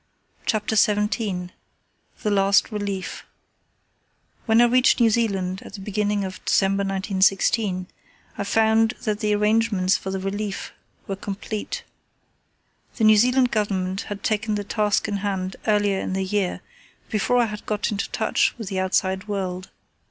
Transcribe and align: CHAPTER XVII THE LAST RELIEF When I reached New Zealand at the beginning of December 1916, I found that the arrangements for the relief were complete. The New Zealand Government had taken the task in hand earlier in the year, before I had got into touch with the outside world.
CHAPTER 0.47 0.75
XVII 0.75 1.49
THE 2.23 2.31
LAST 2.31 2.71
RELIEF 2.71 3.23
When 4.47 4.59
I 4.59 4.65
reached 4.65 4.99
New 4.99 5.11
Zealand 5.11 5.61
at 5.63 5.73
the 5.75 5.79
beginning 5.79 6.23
of 6.23 6.43
December 6.43 6.81
1916, 6.81 7.85
I 8.35 8.43
found 8.43 8.95
that 9.03 9.19
the 9.19 9.35
arrangements 9.35 9.97
for 9.97 10.09
the 10.09 10.17
relief 10.19 10.73
were 11.05 11.15
complete. 11.15 11.83
The 12.95 13.03
New 13.03 13.15
Zealand 13.17 13.51
Government 13.51 14.01
had 14.09 14.23
taken 14.23 14.55
the 14.55 14.63
task 14.63 15.07
in 15.07 15.17
hand 15.17 15.55
earlier 15.67 15.99
in 15.99 16.13
the 16.13 16.25
year, 16.25 16.61
before 17.11 17.37
I 17.37 17.45
had 17.45 17.67
got 17.67 17.91
into 17.91 18.09
touch 18.09 18.55
with 18.57 18.69
the 18.69 18.79
outside 18.79 19.27
world. 19.27 19.69